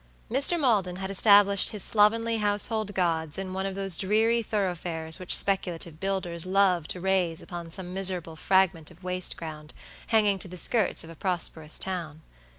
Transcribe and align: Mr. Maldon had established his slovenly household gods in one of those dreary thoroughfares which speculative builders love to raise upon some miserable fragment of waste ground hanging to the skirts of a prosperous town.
Mr. 0.31 0.59
Maldon 0.59 0.95
had 0.95 1.11
established 1.11 1.69
his 1.69 1.83
slovenly 1.83 2.37
household 2.37 2.91
gods 2.95 3.37
in 3.37 3.53
one 3.53 3.67
of 3.67 3.75
those 3.75 3.97
dreary 3.99 4.41
thoroughfares 4.41 5.19
which 5.19 5.35
speculative 5.37 5.99
builders 5.99 6.43
love 6.47 6.87
to 6.87 6.99
raise 6.99 7.39
upon 7.43 7.69
some 7.69 7.93
miserable 7.93 8.35
fragment 8.35 8.89
of 8.89 9.03
waste 9.03 9.37
ground 9.37 9.75
hanging 10.07 10.39
to 10.39 10.47
the 10.47 10.57
skirts 10.57 11.03
of 11.03 11.11
a 11.11 11.15
prosperous 11.15 11.77
town. 11.77 12.23